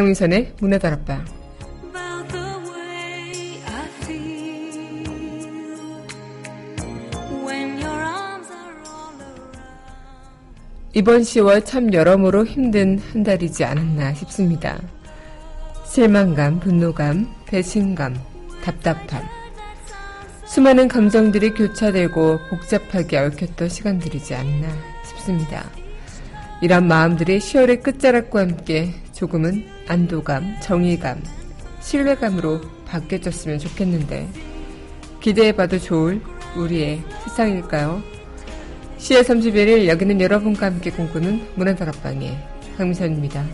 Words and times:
강민선의 0.00 0.54
문화다락방 0.60 1.26
이번 10.94 11.20
10월 11.20 11.66
참 11.66 11.92
여러모로 11.92 12.46
힘든 12.46 12.98
한 12.98 13.22
달이지 13.22 13.62
않았나 13.62 14.14
싶습니다. 14.14 14.80
실망감, 15.84 16.60
분노감, 16.60 17.30
배신감, 17.44 18.16
답답함. 18.64 19.22
수많은 20.46 20.88
감정들이 20.88 21.50
교차되고 21.50 22.38
복잡하게 22.48 23.18
얽혔던 23.18 23.68
시간들이지 23.68 24.34
않나 24.34 24.66
싶습니다. 25.04 25.70
이런 26.62 26.88
마음들이 26.88 27.38
10월의 27.38 27.82
끝자락과 27.82 28.40
함께 28.40 28.94
조금은 29.12 29.79
안도감, 29.90 30.60
정의감, 30.60 31.20
신뢰감으로 31.80 32.60
바뀌어졌으면 32.86 33.58
좋겠는데 33.58 34.28
기대해봐도 35.20 35.80
좋을 35.80 36.20
우리의 36.56 37.02
세상일까요? 37.24 38.00
10월 38.98 39.22
31일 39.22 39.86
여기는 39.88 40.20
여러분과 40.20 40.66
함께 40.66 40.92
꿈꾸는 40.92 41.44
문화다락방의 41.56 42.38
강미선입니다. 42.76 43.44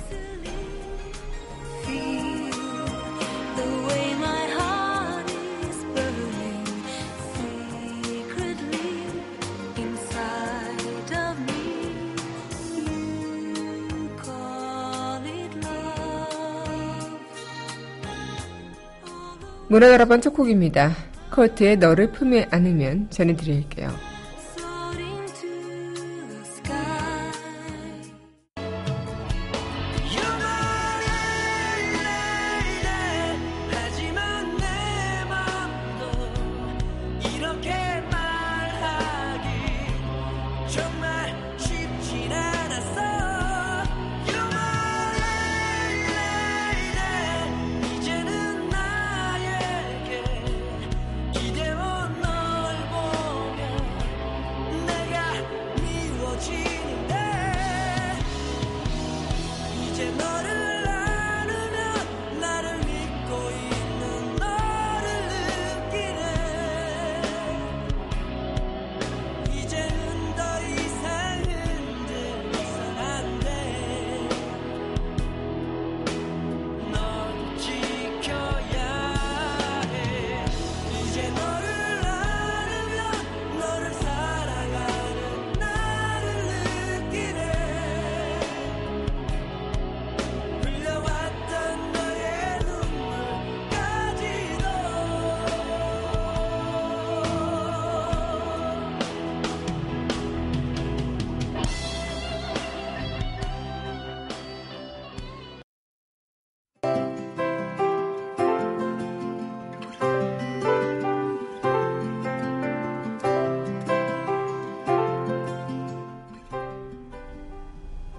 문화다락방 19.69 20.21
첫 20.21 20.33
곡입니다. 20.33 20.93
커트의 21.31 21.77
너를 21.77 22.13
품에 22.13 22.47
안으면 22.51 23.09
전해드릴게요. 23.11 24.16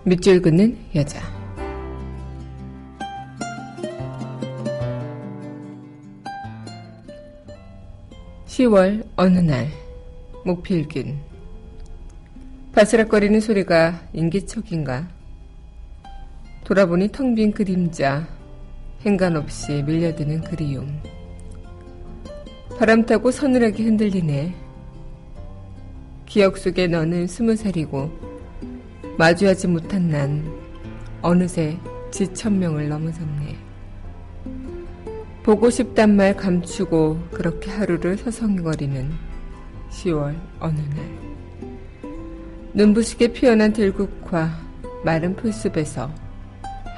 밑줄 0.07 0.41
긋는 0.41 0.77
여자. 0.95 1.19
(10월) 8.45 9.05
어느 9.17 9.39
날 9.39 9.67
목필균. 10.45 11.19
바스락거리는 12.71 13.37
소리가 13.41 13.99
인기척인가? 14.13 15.09
돌아보니 16.63 17.09
텅 17.09 17.35
빈 17.35 17.51
그림자 17.51 18.25
행간 19.05 19.35
없이 19.35 19.83
밀려드는 19.83 20.39
그리움. 20.45 21.01
바람 22.79 23.05
타고 23.05 23.29
서늘하게 23.29 23.83
흔들리네. 23.83 24.55
기억 26.25 26.57
속에 26.57 26.87
너는 26.87 27.27
스무 27.27 27.57
살이고 27.57 28.36
마주하지 29.17 29.67
못한 29.67 30.09
난 30.09 30.43
어느새 31.23 31.75
지천명을 32.11 32.87
넘어섰네. 32.87 33.57
보고 35.41 35.71
싶단 35.71 36.15
말 36.15 36.35
감추고 36.35 37.29
그렇게 37.31 37.71
하루를 37.71 38.17
서성거리는 38.17 39.11
10월 39.89 40.35
어느 40.59 40.79
날. 40.79 41.27
눈부시게 42.73 43.29
피어난 43.29 43.73
들국화 43.73 44.51
마른 45.03 45.35
풀숲에서 45.35 46.11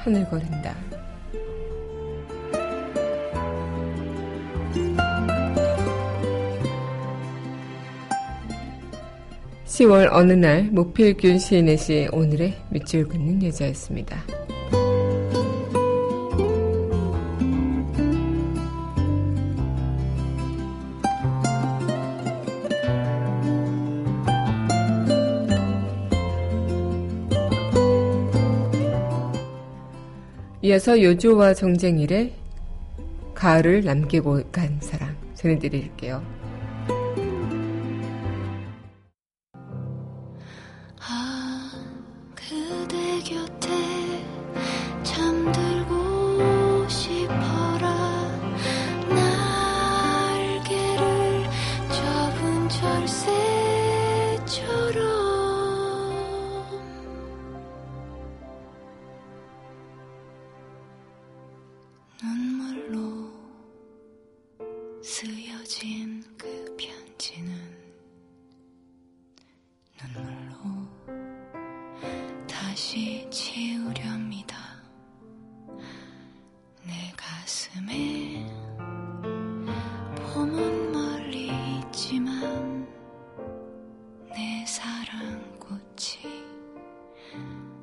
하늘거린다. 0.04 0.89
10월 9.80 10.10
어느 10.12 10.34
날 10.34 10.64
목필균 10.64 11.38
시인의 11.38 11.78
시 11.78 12.06
오늘의 12.12 12.54
밑줄 12.68 13.08
긋는 13.08 13.42
여자였습니다. 13.42 14.22
이어서 30.60 31.00
요조와 31.00 31.54
정쟁일에 31.54 32.34
가을을 33.34 33.82
남기고 33.84 34.42
간 34.52 34.78
사랑 34.82 35.16
전해드릴게요. 35.34 36.49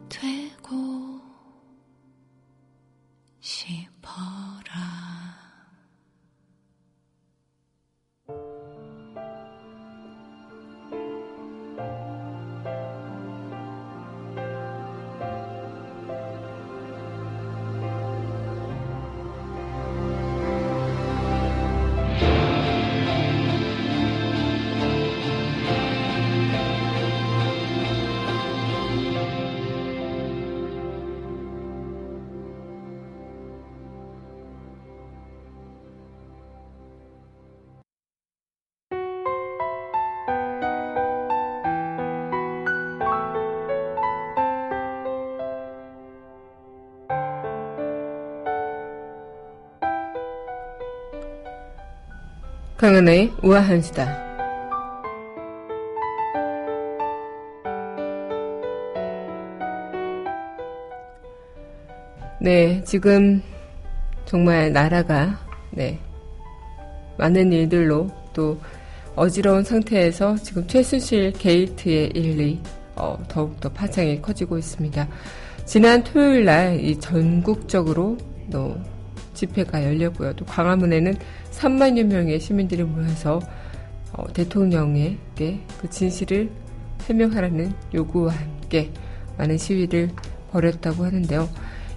되고 0.09 0.86
강은의 52.77 53.33
우아한 53.41 53.81
수다. 53.81 54.05
네, 62.39 62.83
지금 62.83 63.41
정말 64.25 64.71
나라가 64.71 65.39
네 65.71 65.99
많은 67.17 67.51
일들로 67.51 68.11
또 68.31 68.59
어지러운 69.15 69.63
상태에서 69.63 70.35
지금 70.35 70.67
최순실 70.67 71.33
게이트의 71.33 72.11
일이 72.13 72.61
어, 72.95 73.17
더욱더 73.27 73.69
파장이 73.69 74.21
커지고 74.21 74.59
있습니다. 74.59 75.07
지난 75.65 76.03
토요일 76.03 76.45
날이 76.45 76.99
전국적으로 76.99 78.17
또 78.51 78.77
집회가 79.37 79.83
열렸고요. 79.83 80.33
또 80.33 80.45
광화문에는 80.45 81.15
3만여 81.51 82.03
명의 82.03 82.39
시민들이 82.39 82.83
모여서 82.83 83.39
어, 84.11 84.25
대통령에게 84.33 85.61
그 85.79 85.89
진실을 85.89 86.49
해명하라는 87.03 87.73
요구와 87.93 88.33
함께 88.33 88.91
많은 89.37 89.57
시위를 89.57 90.09
벌였다고 90.51 91.05
하는데요. 91.05 91.47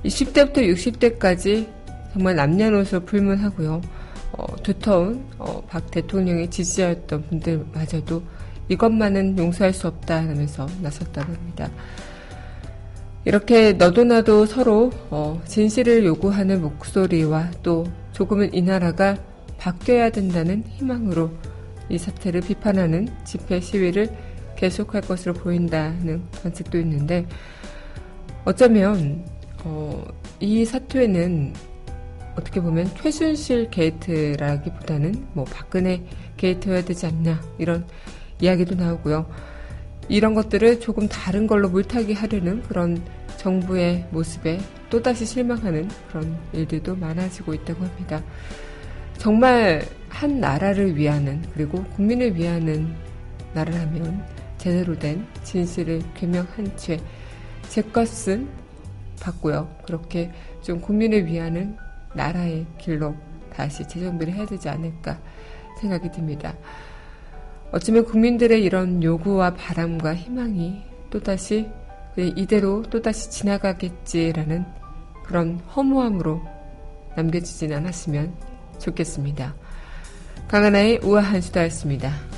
20대부터 0.04 0.58
60대까지 0.58 1.66
정말 2.12 2.36
남녀노소 2.36 3.00
불문하고요. 3.00 3.80
어, 4.32 4.56
두터운 4.62 5.24
어, 5.38 5.62
박 5.68 5.90
대통령의 5.90 6.50
지지자였던 6.50 7.22
분들마저도 7.28 8.22
이것만은 8.68 9.38
용서할 9.38 9.72
수 9.72 9.88
없다 9.88 10.18
하면서 10.18 10.66
나섰다고 10.80 11.32
합니다. 11.32 11.70
이렇게 13.24 13.72
너도 13.72 14.04
나도 14.04 14.46
서로 14.46 14.90
어, 15.10 15.40
진실을 15.44 16.04
요구하는 16.04 16.62
목소리와 16.62 17.50
또 17.62 17.86
조금은 18.12 18.54
이 18.54 18.62
나라가 18.62 19.16
바뀌어야 19.58 20.10
된다는 20.10 20.64
희망으로 20.66 21.30
이 21.90 21.98
사태를 21.98 22.40
비판하는 22.40 23.08
집회 23.24 23.60
시위를 23.60 24.08
계속할 24.56 25.02
것으로 25.02 25.34
보인다는 25.34 26.22
관측도 26.42 26.78
있는데 26.80 27.26
어쩌면 28.44 29.24
어, 29.64 30.02
이 30.38 30.64
사퇴는 30.64 31.52
어떻게 32.36 32.60
보면 32.60 32.90
최순실 32.96 33.70
게이트라기보다는 33.70 35.26
뭐 35.34 35.44
박근혜 35.44 36.02
게이트여야 36.38 36.84
되지 36.84 37.06
않냐 37.06 37.40
이런 37.58 37.86
이야기도 38.40 38.74
나오고요. 38.76 39.26
이런 40.10 40.34
것들을 40.34 40.80
조금 40.80 41.08
다른 41.08 41.46
걸로 41.46 41.68
물타기 41.70 42.12
하려는 42.12 42.62
그런 42.64 43.02
정부의 43.38 44.06
모습에 44.10 44.60
또다시 44.90 45.24
실망하는 45.24 45.88
그런 46.08 46.36
일들도 46.52 46.96
많아지고 46.96 47.54
있다고 47.54 47.84
합니다. 47.84 48.22
정말 49.16 49.82
한 50.08 50.40
나라를 50.40 50.96
위하는 50.96 51.42
그리고 51.54 51.82
국민을 51.84 52.36
위하는 52.36 52.94
나라라면 53.54 54.22
제대로 54.58 54.98
된 54.98 55.26
진실을 55.42 56.02
규명한 56.16 56.76
채 56.76 56.98
제 57.70 57.80
것은 57.82 58.48
받고요. 59.20 59.72
그렇게 59.86 60.32
좀 60.60 60.80
국민을 60.80 61.24
위하는 61.26 61.76
나라의 62.14 62.66
길로 62.78 63.14
다시 63.54 63.86
재정비를 63.86 64.34
해야 64.34 64.44
되지 64.44 64.68
않을까 64.68 65.16
생각이 65.80 66.10
듭니다. 66.10 66.52
어쩌면 67.72 68.04
국민들의 68.04 68.62
이런 68.62 69.02
요구와 69.02 69.54
바람과 69.54 70.14
희망이 70.14 70.82
또다시 71.10 71.68
이대로 72.16 72.82
또다시 72.82 73.30
지나가겠지라는 73.30 74.64
그런 75.24 75.58
허무함으로 75.76 76.42
남겨지진 77.16 77.72
않았으면 77.72 78.34
좋겠습니다. 78.78 79.54
강하나의 80.48 81.00
우아한 81.04 81.40
수다였습니다. 81.40 82.29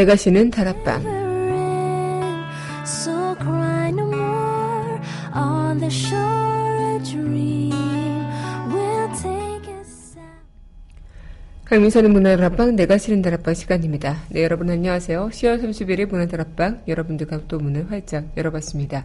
내가 0.00 0.16
쉬는 0.16 0.50
다락방 0.50 1.02
강민선의 11.66 12.10
문화 12.10 12.34
다락방 12.34 12.76
내가 12.76 12.96
쉬는 12.96 13.20
다락방 13.20 13.52
시간입니다. 13.52 14.16
네 14.30 14.42
여러분 14.42 14.70
안녕하세요. 14.70 15.28
10월 15.28 15.62
31일 15.62 16.08
문화 16.08 16.26
다락방 16.26 16.84
여러분들과 16.88 17.42
또 17.46 17.58
문을 17.58 17.90
활짝 17.90 18.24
열어봤습니다. 18.38 19.04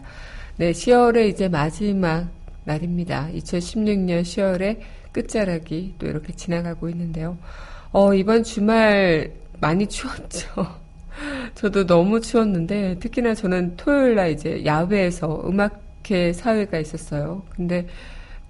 네 0.56 0.72
10월의 0.72 1.28
이제 1.28 1.48
마지막 1.48 2.30
날입니다. 2.64 3.28
2016년 3.34 4.22
10월의 4.22 4.78
끝자락이 5.12 5.96
또 5.98 6.06
이렇게 6.06 6.32
지나가고 6.32 6.88
있는데요. 6.88 7.36
어, 7.92 8.14
이번 8.14 8.44
주말 8.44 9.30
많이 9.60 9.86
추웠죠. 9.86 10.85
저도 11.54 11.86
너무 11.86 12.20
추웠는데 12.20 12.98
특히나 12.98 13.34
저는 13.34 13.76
토요일 13.76 14.16
날 14.16 14.30
이제 14.32 14.64
야외에서 14.64 15.42
음악회 15.46 16.32
사회가 16.32 16.78
있었어요. 16.78 17.42
근데 17.50 17.86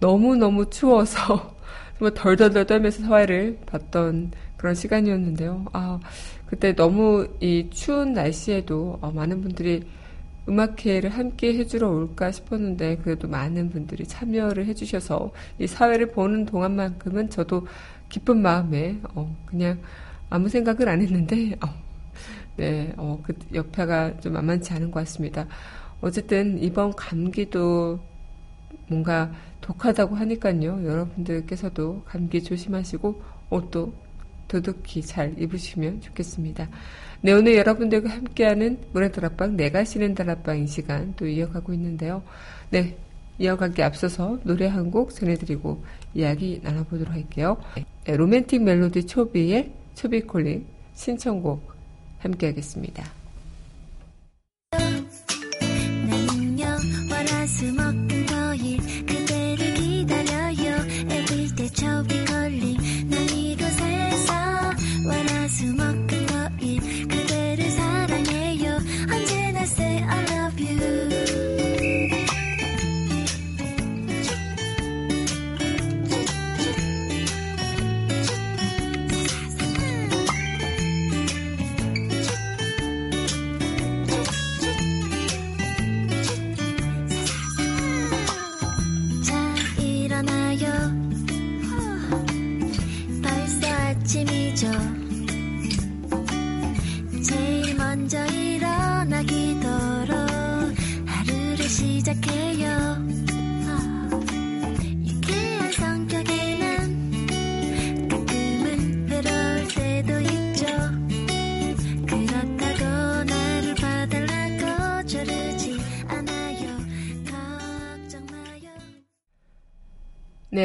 너무너무 0.00 0.68
추워서 0.70 1.54
정말 1.98 2.14
덜덜덜 2.14 2.66
떨면서 2.66 3.02
사회를 3.04 3.58
봤던 3.66 4.32
그런 4.56 4.74
시간이었는데요. 4.74 5.66
아, 5.72 5.98
그때 6.46 6.74
너무 6.74 7.28
이 7.40 7.68
추운 7.70 8.12
날씨에도 8.12 8.98
어, 9.00 9.10
많은 9.10 9.40
분들이 9.40 9.84
음악회를 10.48 11.10
함께 11.10 11.54
해주러 11.54 11.88
올까 11.88 12.30
싶었는데 12.30 12.98
그래도 12.98 13.26
많은 13.28 13.70
분들이 13.70 14.04
참여를 14.04 14.66
해주셔서 14.66 15.32
이 15.58 15.66
사회를 15.66 16.12
보는 16.12 16.46
동안만큼은 16.46 17.30
저도 17.30 17.66
기쁜 18.08 18.42
마음에 18.42 18.98
어, 19.14 19.34
그냥 19.46 19.78
아무 20.30 20.48
생각을 20.48 20.88
안 20.88 21.00
했는데 21.00 21.56
어, 21.64 21.85
네, 22.56 22.92
어, 22.96 23.20
그 23.22 23.34
역파가 23.54 24.20
좀 24.20 24.32
만만치 24.34 24.72
않은 24.72 24.90
것 24.90 25.00
같습니다. 25.00 25.46
어쨌든 26.00 26.62
이번 26.62 26.92
감기도 26.94 27.98
뭔가 28.88 29.30
독하다고 29.60 30.14
하니까요. 30.16 30.84
여러분들께서도 30.86 32.02
감기 32.06 32.42
조심하시고 32.42 33.22
옷도 33.50 33.92
도둑히 34.48 35.02
잘 35.02 35.34
입으시면 35.40 36.00
좋겠습니다. 36.00 36.68
네, 37.22 37.32
오늘 37.32 37.56
여러분들과 37.56 38.10
함께하는 38.10 38.78
문화 38.92 39.10
다락방 39.10 39.56
내가 39.56 39.84
쉬는 39.84 40.14
다락방 40.14 40.58
이 40.60 40.66
시간 40.66 41.14
또 41.16 41.26
이어가고 41.26 41.72
있는데요. 41.74 42.22
네, 42.70 42.96
이어가기 43.38 43.82
앞서서 43.82 44.38
노래 44.44 44.66
한 44.66 44.90
곡 44.90 45.12
전해드리고 45.14 45.82
이야기 46.14 46.60
나눠보도록 46.62 47.12
할게요. 47.12 47.56
네, 48.04 48.16
로맨틱 48.16 48.62
멜로디 48.62 49.06
초비의 49.06 49.72
초비콜링 49.94 50.64
신청곡 50.94 51.75
함께 52.26 52.46
하겠습니다. 52.48 53.04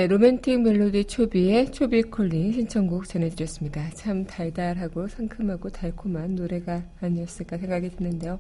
네, 0.02 0.08
로맨틱 0.08 0.64
멜로디 0.64 1.06
초비의 1.06 1.72
초비 1.72 2.02
콜링 2.02 2.54
신청곡 2.54 3.08
전해드렸습니다. 3.08 3.88
참 3.92 4.26
달달하고 4.26 5.08
상큼하고 5.08 5.70
달콤한 5.70 6.34
노래가 6.34 6.82
아니었을까 7.02 7.60
생각이 7.60 7.92
드는데요. 7.92 8.40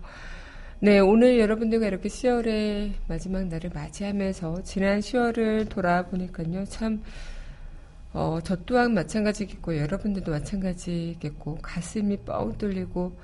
네, 0.79 0.97
오늘 0.97 1.39
여러분들과 1.39 1.85
이렇게 1.85 2.09
10월의 2.09 2.93
마지막 3.07 3.45
날을 3.45 3.69
맞이하면서 3.75 4.63
지난 4.63 5.01
10월을 5.01 5.69
돌아보니까요, 5.69 6.65
참, 6.65 7.03
어, 8.11 8.39
저 8.43 8.55
또한 8.65 8.95
마찬가지겠고, 8.95 9.77
여러분들도 9.77 10.31
마찬가지겠고, 10.31 11.59
가슴이 11.61 12.17
뻥 12.25 12.57
뚫리고, 12.57 13.15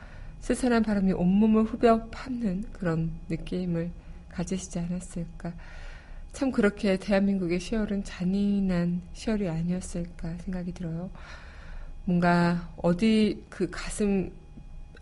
스산한 0.42 0.84
바람이 0.84 1.12
온몸을 1.14 1.64
후벼 1.64 2.06
파는 2.12 2.66
그런 2.72 3.14
느낌을 3.30 3.90
가지시지 4.30 4.78
않았을까. 4.78 5.54
참 6.38 6.52
그렇게 6.52 6.98
대한민국의 6.98 7.60
시월은 7.60 8.04
잔인한 8.04 9.02
시월이 9.14 9.50
아니었을까 9.50 10.38
생각이 10.38 10.72
들어요. 10.72 11.10
뭔가 12.06 12.72
어디 12.78 13.44
그 13.50 13.68
가슴 13.72 14.32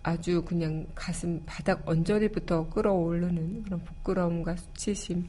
아주 0.02 0.46
그냥 0.46 0.88
가슴 0.96 1.44
바닥 1.46 1.86
언저리부터 1.86 2.70
끌어오르는 2.70 3.64
그런 3.64 3.84
부끄러움과 3.84 4.56
수치심 4.56 5.28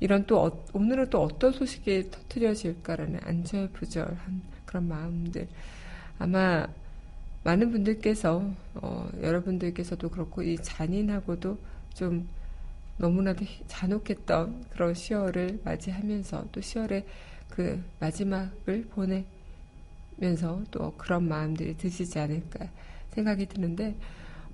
이런 0.00 0.24
또 0.24 0.46
어, 0.46 0.64
오늘은 0.72 1.10
또 1.10 1.22
어떤 1.22 1.52
소식이 1.52 2.10
터트려질까라는 2.10 3.20
안절부절한 3.22 4.40
그런 4.64 4.88
마음들 4.88 5.46
아마 6.18 6.66
많은 7.42 7.70
분들께서 7.70 8.50
어, 8.76 9.10
여러분들께서도 9.20 10.08
그렇고 10.08 10.42
이 10.42 10.56
잔인하고도 10.56 11.58
좀 11.92 12.26
너무나도 12.98 13.44
잔혹했던 13.66 14.66
그런 14.70 14.92
10월을 14.92 15.64
맞이하면서 15.64 16.48
또 16.52 16.60
10월의 16.60 17.04
그 17.50 17.82
마지막을 18.00 18.86
보내면서 18.90 20.62
또 20.70 20.92
그런 20.96 21.28
마음들이 21.28 21.76
드시지 21.76 22.18
않을까 22.18 22.68
생각이 23.10 23.46
드는데 23.46 23.94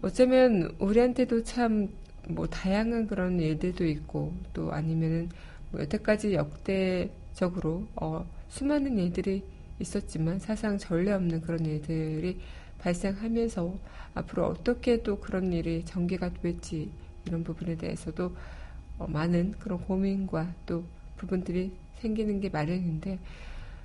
어쩌면 0.03 0.75
우리한테도 0.79 1.45
참 1.45 1.89
뭐 2.29 2.47
다양한 2.47 3.07
그런 3.07 3.41
일들도 3.41 3.85
있고 3.87 4.33
또 4.53 4.73
아니면은 4.73 5.29
뭐 5.71 5.81
여태까지 5.81 6.35
역대적으로 6.35 7.87
어 7.97 8.27
수많은 8.49 8.99
일들이 8.99 9.43
있었지만 9.79 10.39
사상 10.39 10.79
전례 10.79 11.13
없는 11.13 11.41
그런 11.41 11.65
일들이 11.65 12.39
발생하면서 12.79 13.75
앞으로 14.15 14.47
어떻게 14.47 15.03
또 15.03 15.19
그런 15.19 15.53
일이 15.53 15.85
전개가 15.85 16.33
될지 16.35 16.91
이런 17.27 17.45
부분에 17.45 17.77
대해서도 17.77 18.35
어, 18.99 19.07
많은 19.07 19.53
그런 19.59 19.81
고민과 19.81 20.53
또 20.67 20.85
부분들이 21.17 21.73
생기는 21.99 22.41
게 22.41 22.49
마련인데 22.49 23.19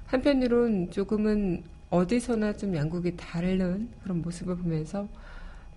한편으론 0.08 0.92
조금은 0.92 1.64
어디서나 1.90 2.58
좀 2.58 2.76
양국이 2.76 3.16
다른 3.16 3.90
그런 4.04 4.22
모습을 4.22 4.58
보면서 4.58 5.08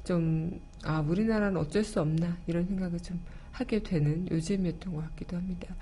좀, 0.04 0.60
아, 0.84 1.00
우리나라는 1.00 1.58
어쩔 1.58 1.84
수 1.84 2.00
없나, 2.00 2.36
이런 2.46 2.66
생각을 2.66 2.98
좀 3.00 3.20
하게 3.52 3.82
되는 3.82 4.26
요즘이었던 4.30 4.94
것 4.94 5.02
같기도 5.10 5.36
합니다. 5.36 5.74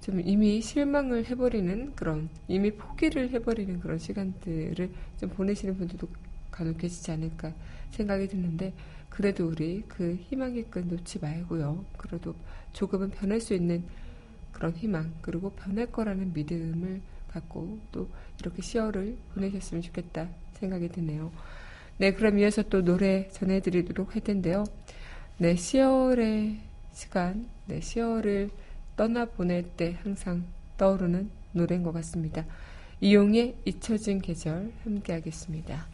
좀 0.00 0.20
이미 0.20 0.60
실망을 0.60 1.24
해버리는 1.24 1.94
그런, 1.94 2.28
이미 2.46 2.72
포기를 2.72 3.30
해버리는 3.30 3.80
그런 3.80 3.98
시간들을 3.98 4.90
좀 5.18 5.30
보내시는 5.30 5.78
분들도 5.78 6.06
간혹 6.50 6.76
계시지 6.76 7.10
않을까 7.10 7.52
생각이 7.92 8.28
드는데 8.28 8.74
그래도 9.14 9.46
우리 9.46 9.84
그 9.86 10.18
희망의 10.28 10.64
끈 10.70 10.88
놓지 10.88 11.20
말고요. 11.20 11.84
그래도 11.96 12.34
조금은 12.72 13.10
변할 13.10 13.40
수 13.40 13.54
있는 13.54 13.84
그런 14.50 14.72
희망 14.72 15.14
그리고 15.22 15.50
변할 15.50 15.86
거라는 15.86 16.32
믿음을 16.32 17.00
갖고 17.28 17.78
또 17.92 18.08
이렇게 18.40 18.60
10월을 18.60 19.16
보내셨으면 19.34 19.82
좋겠다 19.82 20.28
생각이 20.54 20.88
드네요. 20.88 21.30
네, 21.98 22.12
그럼 22.12 22.40
이어서 22.40 22.62
또 22.64 22.82
노래 22.82 23.28
전해드리도록 23.28 24.16
할 24.16 24.22
텐데요. 24.22 24.64
네, 25.38 25.54
10월의 25.54 26.58
시간, 26.92 27.48
네, 27.66 27.78
10월을 27.78 28.50
떠나보낼 28.96 29.76
때 29.76 29.96
항상 30.02 30.44
떠오르는 30.76 31.30
노래인 31.52 31.84
것 31.84 31.92
같습니다. 31.92 32.44
이용의 33.00 33.58
잊혀진 33.64 34.20
계절 34.20 34.72
함께 34.82 35.12
하겠습니다. 35.12 35.86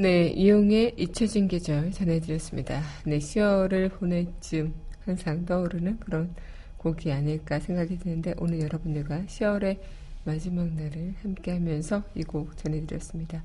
네, 0.00 0.28
이용의 0.28 0.94
잊혀진 0.96 1.46
계절 1.46 1.90
전해드렸습니다. 1.90 2.80
네, 3.04 3.18
10월을 3.18 3.92
보낼 3.98 4.28
쯤 4.40 4.72
항상 5.04 5.44
떠오르는 5.44 5.98
그런 6.00 6.34
곡이 6.78 7.12
아닐까 7.12 7.60
생각이 7.60 7.98
드는데 7.98 8.32
오늘 8.38 8.62
여러분들과 8.62 9.24
10월의 9.26 9.78
마지막 10.24 10.72
날을 10.72 11.16
함께 11.22 11.52
하면서 11.52 12.02
이 12.14 12.22
곡 12.22 12.56
전해드렸습니다. 12.56 13.44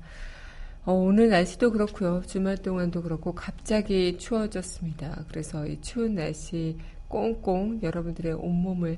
어, 0.86 0.94
오늘 0.94 1.28
날씨도 1.28 1.72
그렇고요. 1.72 2.22
주말 2.26 2.56
동안도 2.56 3.02
그렇고 3.02 3.34
갑자기 3.34 4.16
추워졌습니다. 4.16 5.26
그래서 5.28 5.66
이 5.66 5.78
추운 5.82 6.14
날씨 6.14 6.78
꽁꽁 7.08 7.80
여러분들의 7.82 8.32
온몸을 8.32 8.96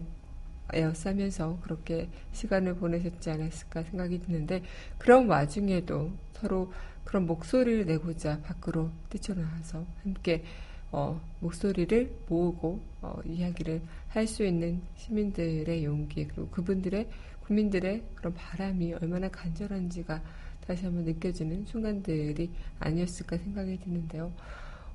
에어싸면서 0.72 1.58
그렇게 1.62 2.08
시간을 2.30 2.76
보내셨지 2.76 3.30
않았을까 3.30 3.82
생각이 3.82 4.20
드는데 4.20 4.62
그런 4.98 5.26
와중에도 5.26 6.12
서로 6.34 6.70
그런 7.08 7.24
목소리를 7.24 7.86
내고자 7.86 8.38
밖으로 8.42 8.90
뛰쳐나와서 9.08 9.86
함께 10.02 10.44
어, 10.92 11.18
목소리를 11.40 12.12
모으고 12.28 12.82
어, 13.00 13.18
이야기를 13.24 13.80
할 14.08 14.26
수 14.26 14.44
있는 14.44 14.82
시민들의 14.96 15.86
용기 15.86 16.26
그리고 16.26 16.48
그분들의 16.48 17.08
국민들의 17.46 18.02
그런 18.14 18.34
바람이 18.34 18.92
얼마나 18.92 19.30
간절한지가 19.30 20.20
다시 20.66 20.84
한번 20.84 21.04
느껴지는 21.04 21.64
순간들이 21.64 22.50
아니었을까 22.78 23.38
생각이 23.38 23.78
드는데요. 23.80 24.30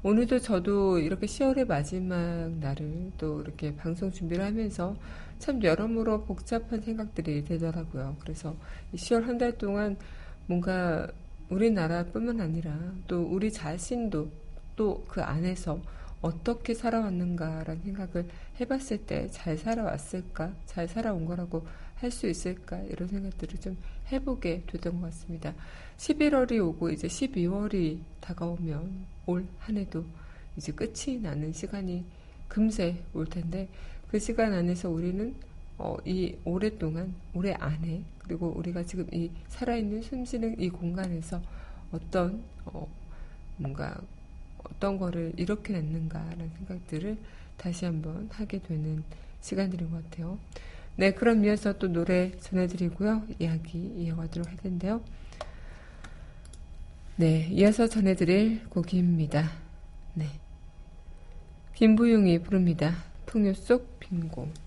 오늘도 0.04 0.38
저도 0.38 1.00
이렇게 1.00 1.26
10월의 1.26 1.66
마지막 1.66 2.52
날을 2.60 3.14
또 3.18 3.42
이렇게 3.42 3.76
방송 3.76 4.12
준비를 4.12 4.46
하면서 4.46 4.96
참 5.40 5.64
여러모로 5.64 6.26
복잡한 6.26 6.80
생각들이 6.82 7.44
되더라고요. 7.44 8.18
그래서 8.20 8.56
10월 8.94 9.24
한 9.26 9.40
달 9.40 9.58
동안 9.58 9.98
뭔가 10.46 11.08
우리나라뿐만 11.50 12.42
아니라 12.42 12.78
또 13.08 13.24
우리 13.24 13.52
자신도 13.52 14.32
또 14.76 15.04
그 15.08 15.22
안에서 15.22 15.80
어떻게 16.22 16.74
살아왔는가라는 16.74 17.84
생각을 17.84 18.28
해봤을 18.60 19.06
때 19.06 19.30
잘 19.30 19.58
살아왔을까? 19.58 20.54
잘 20.66 20.88
살아온 20.88 21.26
거라고 21.26 21.66
할 21.96 22.12
수 22.12 22.28
있을까? 22.28 22.80
이런 22.90 23.08
생각들을 23.08 23.60
좀 23.60 23.78
해보게 24.12 24.64
되던 24.68 25.00
것 25.00 25.08
같습니다. 25.08 25.54
11월이 25.98 26.60
오고 26.66 26.90
이제 26.90 27.08
12월이 27.08 28.00
다가오면 28.20 29.06
올 29.28 29.46
한 29.60 29.78
해도 29.78 30.06
이제 30.58 30.72
끝이 30.72 31.18
나는 31.22 31.54
시간이 31.54 32.04
금세 32.48 33.04
올 33.14 33.26
텐데 33.26 33.70
그 34.10 34.20
시간 34.20 34.54
안에서 34.54 34.90
우리는 34.90 35.36
어, 35.78 35.98
이 36.06 36.36
오랫동안 36.46 37.14
올해 37.34 37.54
안에 37.54 38.04
그리고 38.20 38.54
우리가 38.56 38.84
지금 38.84 39.08
이 39.12 39.30
살아있는 39.48 40.02
숨쉬는 40.02 40.60
이 40.60 40.70
공간에서 40.70 41.42
어떤 41.92 42.44
어, 42.66 42.88
뭔가 43.58 44.00
어떤 44.64 44.98
거를 44.98 45.34
이렇게 45.38 45.74
냈는가라는 45.74 46.52
생각들을 46.58 47.18
다시 47.58 47.86
한번 47.86 48.30
하게 48.32 48.60
되는 48.62 49.04
시간들인 49.42 49.92
것 49.92 50.04
같아요. 50.04 50.38
네, 50.96 51.12
그럼 51.12 51.44
이어서 51.44 51.78
또 51.78 51.88
노래 51.88 52.32
전해드리고요. 52.40 53.24
이야기 53.40 53.80
이어가도록 53.80 54.48
할 54.48 54.58
텐데요. 54.58 55.02
네, 57.16 57.48
이어서 57.52 57.88
전해드릴 57.88 58.70
곡입니다. 58.70 59.52
네. 60.14 60.28
김부용이 61.76 62.40
부릅니다. 62.40 62.96
풍요 63.26 63.54
속 63.54 64.00
빈공. 64.00 64.63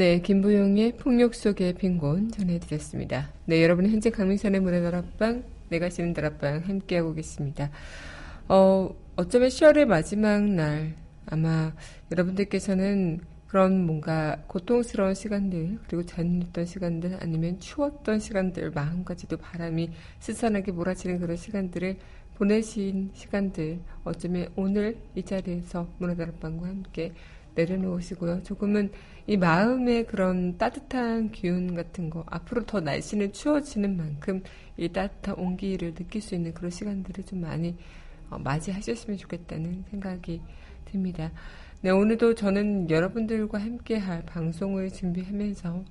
네, 0.00 0.18
김부용의 0.22 0.96
폭력 0.96 1.34
속의 1.34 1.74
빈곤 1.74 2.30
전해드렸습니다. 2.30 3.28
네, 3.44 3.62
여러분은 3.62 3.90
현재 3.90 4.08
강민선의 4.08 4.62
문화 4.62 4.80
다락방, 4.80 5.44
내가 5.68 5.90
쉬는 5.90 6.14
다락방 6.14 6.62
함께하고 6.66 7.12
계십니다. 7.12 7.70
어, 8.48 8.96
어쩌면 9.16 9.50
10월의 9.50 9.84
마지막 9.84 10.42
날, 10.42 10.94
아마 11.26 11.74
여러분들께서는 12.10 13.20
그런 13.46 13.84
뭔가 13.84 14.42
고통스러운 14.46 15.12
시간들, 15.12 15.80
그리고 15.86 16.06
잔인했던 16.06 16.64
시간들, 16.64 17.18
아니면 17.20 17.60
추웠던 17.60 18.20
시간들, 18.20 18.70
마음까지도 18.70 19.36
바람이 19.36 19.90
스산하게 20.18 20.72
몰아치는 20.72 21.18
그런 21.18 21.36
시간들을 21.36 21.98
보내신 22.36 23.10
시간들, 23.12 23.80
어쩌면 24.04 24.48
오늘 24.56 24.96
이 25.14 25.22
자리에서 25.22 25.90
문화다락방과 25.98 26.66
함께 26.68 27.12
내려놓으시고요. 27.54 28.42
조금은 28.42 28.90
이 29.30 29.36
마음의 29.36 30.08
그런 30.08 30.58
따뜻한 30.58 31.30
기운 31.30 31.76
같은 31.76 32.10
거, 32.10 32.24
앞으로 32.26 32.66
더 32.66 32.80
날씨는 32.80 33.32
추워지는 33.32 33.96
만큼 33.96 34.42
이 34.76 34.88
따뜻한 34.88 35.36
온기를 35.36 35.94
느낄 35.94 36.20
수 36.20 36.34
있는 36.34 36.52
그런 36.52 36.72
시간들을 36.72 37.22
좀 37.22 37.42
많이 37.42 37.76
어, 38.28 38.40
맞이하셨으면 38.40 39.18
좋겠다는 39.18 39.84
생각이 39.88 40.42
듭니다. 40.84 41.30
네, 41.80 41.90
오늘도 41.90 42.34
저는 42.34 42.90
여러분들과 42.90 43.60
함께 43.60 43.98
할 43.98 44.26
방송을 44.26 44.90
준비하면서 44.90 45.84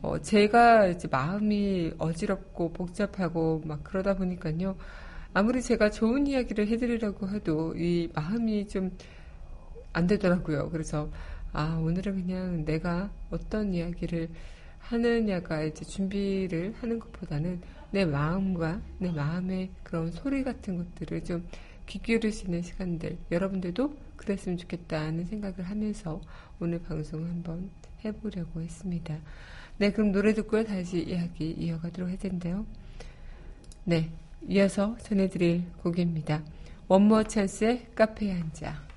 어, 0.00 0.18
제가 0.22 0.86
이제 0.86 1.08
마음이 1.08 1.92
어지럽고 1.98 2.72
복잡하고 2.72 3.60
막 3.66 3.84
그러다 3.84 4.16
보니까요. 4.16 4.78
아무리 5.34 5.60
제가 5.60 5.90
좋은 5.90 6.26
이야기를 6.26 6.68
해드리려고 6.68 7.28
해도 7.28 7.74
이 7.76 8.08
마음이 8.14 8.66
좀 8.66 8.92
안 9.92 10.06
되더라고요. 10.06 10.70
그래서 10.70 11.10
아 11.52 11.80
오늘은 11.82 12.26
그냥 12.26 12.64
내가 12.64 13.10
어떤 13.30 13.74
이야기를 13.74 14.28
하느냐가 14.78 15.62
이제 15.64 15.84
준비를 15.84 16.74
하는 16.80 16.98
것보다는 16.98 17.60
내 17.90 18.04
마음과 18.04 18.80
내 18.98 19.10
마음의 19.10 19.70
그런 19.82 20.10
소리 20.10 20.42
같은 20.44 20.76
것들을 20.76 21.24
좀 21.24 21.44
귀 21.88 21.98
기울일 22.00 22.32
수 22.32 22.44
있는 22.44 22.60
시간들 22.60 23.16
여러분들도 23.30 23.96
그랬으면 24.16 24.58
좋겠다는 24.58 25.24
생각을 25.24 25.62
하면서 25.62 26.20
오늘 26.60 26.82
방송을 26.82 27.26
한번 27.30 27.70
해보려고 28.04 28.60
했습니다. 28.60 29.16
네 29.78 29.90
그럼 29.90 30.12
노래 30.12 30.34
듣고요 30.34 30.64
다시 30.64 31.02
이야기 31.02 31.50
이어가도록 31.50 32.10
할 32.10 32.18
텐데요. 32.18 32.66
네 33.84 34.10
이어서 34.46 34.98
전해드릴 34.98 35.64
곡입니다. 35.78 36.44
원모 36.88 37.24
찬스의 37.24 37.86
카페에 37.94 38.32
앉아 38.32 38.87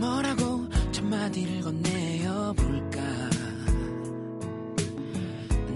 뭐라고 0.00 0.66
첫 0.90 1.04
마디를 1.04 1.60
건네어 1.60 2.54
볼까? 2.54 3.00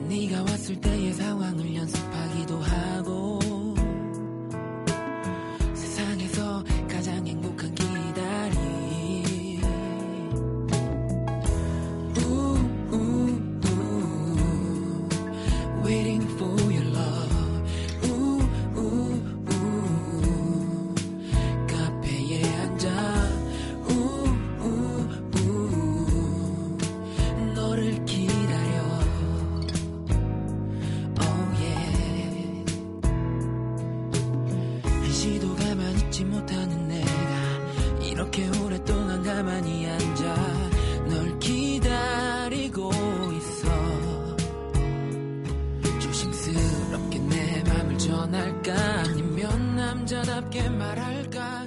네가 0.09 0.43
왔을 0.43 0.81
때의 0.81 1.13
상황을 1.13 1.75
연습하기도 1.75 2.59
하고 2.59 3.39
남자답게 49.77 50.69
말할까 50.71 51.67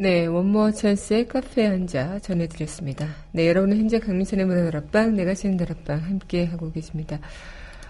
네, 0.00 0.26
원모어 0.26 0.70
찬스의 0.70 1.26
카페 1.26 1.66
한자 1.66 2.20
전해드렸습니다. 2.20 3.08
네, 3.32 3.48
여러분은 3.48 3.78
현재 3.78 3.98
강민선의 3.98 4.46
문화다락방, 4.46 5.16
내가 5.16 5.34
지는 5.34 5.56
다락방 5.56 6.04
함께 6.04 6.44
하고 6.44 6.70
계십니다. 6.70 7.18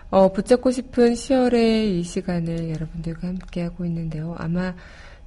어, 0.09 0.33
붙잡고 0.33 0.71
싶은 0.71 1.13
10월의 1.13 1.99
이 1.99 2.03
시간을 2.03 2.71
여러분들과 2.71 3.29
함께 3.29 3.63
하고 3.63 3.85
있는데요. 3.85 4.35
아마 4.39 4.75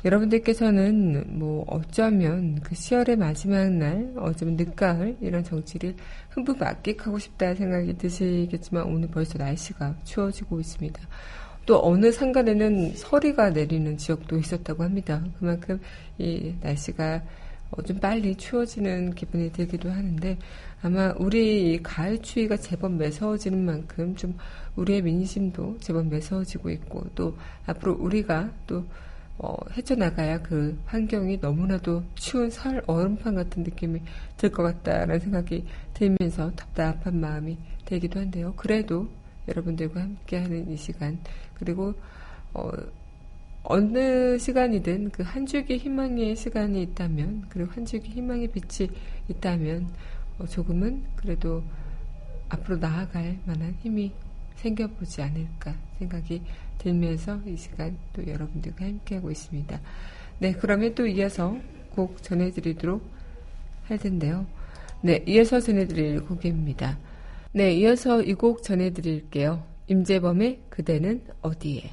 여러분들께서는 0.03 1.37
뭐 1.37 1.63
어쩌면 1.67 2.59
그 2.61 2.73
10월의 2.73 3.17
마지막 3.17 3.69
날, 3.69 4.11
어쩌면 4.17 4.55
늦가을 4.55 5.17
이런 5.21 5.43
정치를 5.43 5.95
흠뻑 6.29 6.57
만끽하고 6.57 7.19
싶다 7.19 7.53
생각이 7.53 7.97
드시겠지만 7.97 8.83
오늘 8.83 9.09
벌써 9.09 9.37
날씨가 9.37 9.95
추워지고 10.03 10.59
있습니다. 10.59 11.01
또 11.65 11.79
어느 11.85 12.11
상간에는 12.11 12.95
서리가 12.95 13.51
내리는 13.51 13.95
지역도 13.95 14.37
있었다고 14.37 14.83
합니다. 14.83 15.23
그만큼 15.37 15.79
이 16.17 16.53
날씨가 16.61 17.21
어, 17.71 17.81
좀 17.83 17.99
빨리 17.99 18.35
추워지는 18.35 19.13
기분이 19.13 19.51
들기도 19.51 19.89
하는데 19.89 20.37
아마 20.81 21.13
우리 21.17 21.81
가을 21.81 22.21
추위가 22.21 22.57
제법 22.57 22.93
매서워지는 22.93 23.63
만큼 23.63 24.15
좀 24.15 24.35
우리의 24.75 25.03
민심도 25.03 25.77
제법 25.79 26.07
매서워지고 26.07 26.69
있고 26.71 27.05
또 27.15 27.37
앞으로 27.65 27.93
우리가 27.93 28.51
또 28.67 28.83
어, 29.43 29.55
헤쳐나가야 29.75 30.41
그 30.43 30.77
환경이 30.85 31.37
너무나도 31.41 32.03
추운 32.15 32.49
설 32.51 32.83
얼음판 32.85 33.33
같은 33.35 33.63
느낌이 33.63 33.99
들 34.37 34.51
것 34.51 34.61
같다라는 34.63 35.19
생각이 35.19 35.65
들면서 35.95 36.51
답답한 36.51 37.19
마음이 37.19 37.57
들기도 37.85 38.19
한데요. 38.19 38.53
그래도 38.55 39.09
여러분들과 39.47 40.01
함께하는 40.01 40.69
이 40.69 40.77
시간 40.77 41.17
그리고 41.55 41.93
어, 42.53 42.69
어느 43.63 44.37
시간이든 44.37 45.09
그 45.11 45.23
한 45.23 45.45
줄기 45.45 45.77
희망의 45.77 46.35
시간이 46.35 46.81
있다면 46.83 47.45
그리고 47.49 47.71
한 47.71 47.85
줄기 47.85 48.09
희망의 48.11 48.49
빛이 48.51 48.89
있다면 49.29 49.87
어, 50.39 50.45
조금은 50.45 51.03
그래도 51.15 51.63
앞으로 52.49 52.77
나아갈 52.77 53.39
만한 53.45 53.75
힘이 53.81 54.11
생겨보지 54.55 55.21
않을까 55.23 55.73
생각이 55.97 56.41
들면서 56.81 57.39
이 57.45 57.55
시간 57.55 57.97
또 58.13 58.25
여러분들과 58.25 58.85
함께하고 58.85 59.29
있습니다. 59.29 59.79
네, 60.39 60.53
그러면 60.53 60.95
또 60.95 61.05
이어서 61.05 61.55
곡 61.91 62.23
전해드리도록 62.23 63.03
할 63.83 63.97
텐데요. 63.99 64.47
네, 65.01 65.23
이어서 65.27 65.59
전해드릴 65.59 66.21
곡입니다. 66.25 66.97
네, 67.53 67.73
이어서 67.73 68.21
이 68.23 68.33
곡 68.33 68.63
전해드릴게요. 68.63 69.63
임재범의 69.87 70.61
그대는 70.69 71.21
어디에? 71.41 71.91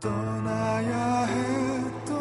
떠나야 0.00 1.24
했 1.24 2.13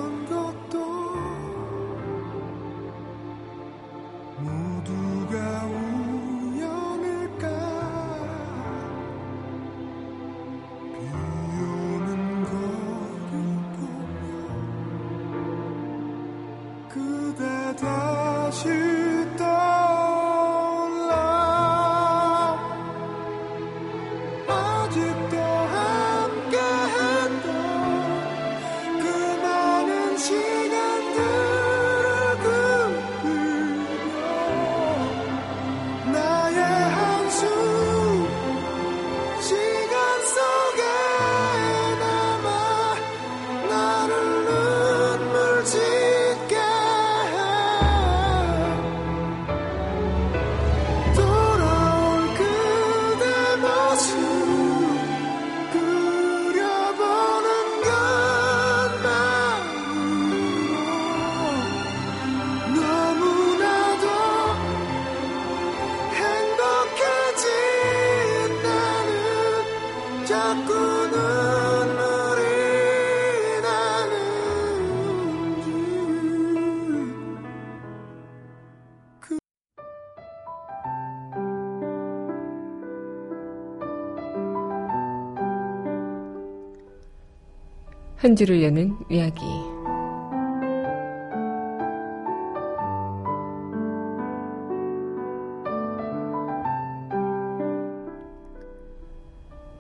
한 88.24 88.38
줄을 88.38 88.64
여는 88.64 88.98
이야기. 89.10 89.42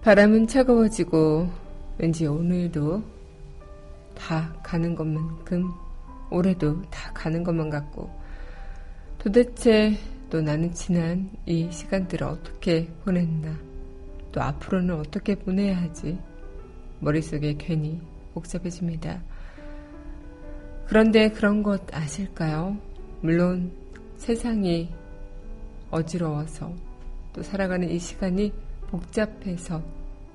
바람은 0.01 0.47
차가워지고 0.47 1.49
왠지 1.97 2.25
오늘도 2.25 3.01
다 4.13 4.53
가는 4.62 4.93
것만큼 4.93 5.71
올해도 6.29 6.82
다 6.91 7.13
가는 7.13 7.45
것만 7.45 7.69
같고 7.69 8.10
도대체 9.19 9.97
또 10.29 10.41
나는 10.41 10.73
지난 10.73 11.32
이 11.45 11.71
시간들을 11.71 12.27
어떻게 12.27 12.88
보냈나 13.06 13.58
또 14.34 14.41
앞으로는 14.41 14.99
어떻게 14.99 15.34
보내야 15.34 15.82
하지 15.82 16.19
머릿속에 16.99 17.56
괜히 17.58 18.01
복잡해집니다. 18.34 19.22
그런데 20.88 21.30
그런 21.30 21.63
것 21.63 21.82
아실까요? 21.93 22.78
물론 23.22 23.72
세상이 24.17 24.93
어지러워서 25.91 26.74
또 27.34 27.41
살아가는 27.41 27.89
이 27.89 28.00
시간이 28.00 28.54
복잡해서 28.88 29.82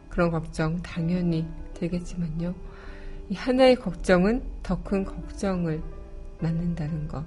그런 0.09 0.31
걱정 0.31 0.81
당연히 0.83 1.47
되겠지만요. 1.75 2.55
이 3.29 3.35
하나의 3.35 3.77
걱정은 3.77 4.43
더 4.63 4.83
큰 4.83 5.05
걱정을 5.05 5.83
낳는다는 6.41 7.09
것. 7.09 7.25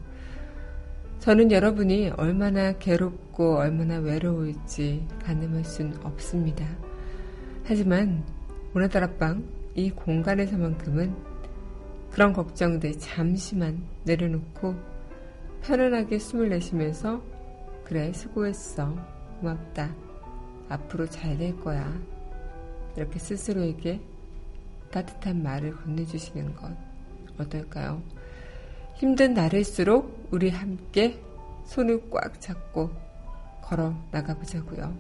저는 1.19 1.51
여러분이 1.51 2.09
얼마나 2.17 2.71
괴롭고 2.73 3.57
얼마나 3.57 3.99
외로울지 3.99 5.05
가늠할 5.23 5.63
순 5.63 5.95
없습니다. 6.03 6.65
하지만 7.63 8.23
문화다락방 8.73 9.60
이 9.75 9.89
공간에서만큼은 9.91 11.15
그런 12.11 12.33
걱정들 12.33 12.99
잠시만 12.99 13.81
내려놓고 14.03 14.75
편안하게 15.61 16.19
숨을 16.19 16.49
내쉬면서 16.49 17.21
그래 17.85 18.11
수고했어 18.13 18.95
고맙다 19.39 19.95
앞으로 20.69 21.07
잘 21.07 21.37
될 21.37 21.57
거야 21.59 21.93
이렇게 22.95 23.19
스스로에게 23.19 24.01
따뜻한 24.91 25.41
말을 25.41 25.75
건네주시는 25.77 26.55
것 26.55 26.75
어떨까요? 27.37 28.01
힘든 28.95 29.33
날일수록 29.33 30.27
우리 30.31 30.49
함께 30.49 31.19
손을 31.65 32.09
꽉 32.09 32.39
잡고 32.39 32.91
걸어 33.61 33.95
나가보자고요. 34.11 34.95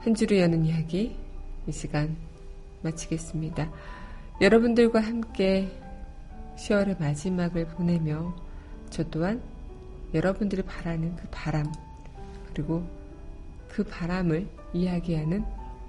한 0.00 0.14
줄을 0.14 0.38
여는 0.40 0.64
이야기 0.66 1.16
이 1.68 1.72
시간 1.72 2.16
마치겠습니다. 2.80 3.70
여러분들과 4.40 5.00
함께 5.00 5.70
10월의 6.56 6.98
마지막을 6.98 7.66
보내며 7.66 8.34
저 8.88 9.04
또한 9.10 9.42
여러분들이 10.14 10.62
바라는 10.62 11.14
그 11.16 11.28
바람 11.30 11.70
그리고 12.46 12.82
그 13.68 13.84
바람을 13.84 14.48
이야기하는 14.72 15.44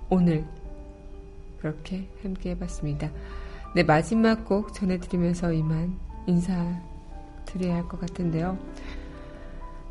오늘 0.09 0.43
그렇게 1.61 2.09
함께 2.23 2.49
해봤습니다. 2.49 3.09
네, 3.73 3.83
마지막 3.83 4.43
곡 4.43 4.73
전해드리면서 4.73 5.53
이만 5.53 5.97
인사드려야 6.27 7.75
할 7.75 7.83
것 7.87 8.01
같은데요. 8.01 8.59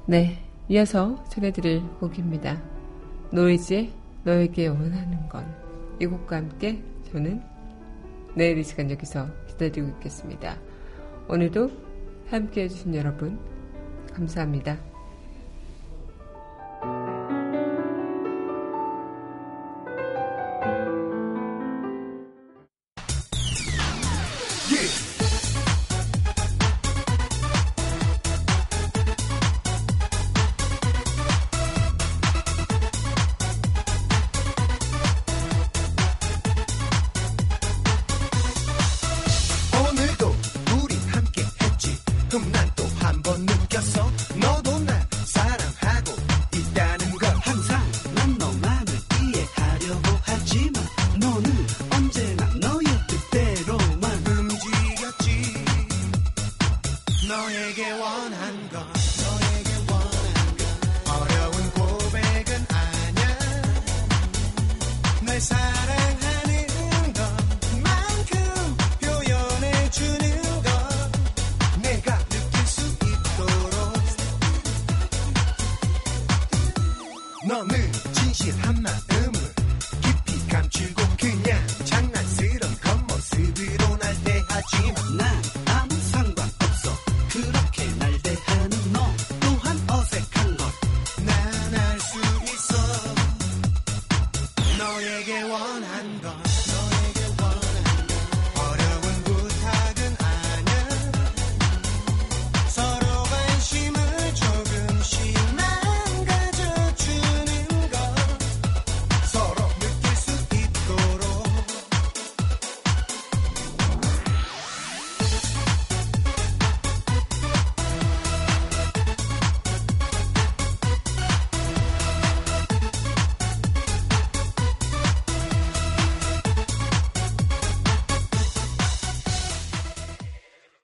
네, 0.04 0.44
이어서 0.68 1.24
전해드릴 1.30 1.80
곡입니다. 1.98 2.60
노이즈의 3.30 3.90
너에게 4.24 4.66
원하는 4.66 5.26
건 5.30 5.67
이 6.00 6.06
곡과 6.06 6.36
함께 6.36 6.82
저는 7.10 7.42
내일 8.34 8.58
이 8.58 8.64
시간 8.64 8.90
여기서 8.90 9.28
기다리고 9.48 9.88
있겠습니다. 9.88 10.56
오늘도 11.28 11.70
함께 12.30 12.62
해주신 12.64 12.94
여러분 12.94 13.38
감사합니다. 14.14 14.97
오늘 77.70 77.92
진실 78.14 78.54
한마음을 78.62 79.32
깊이 80.00 80.48
감추고 80.48 81.07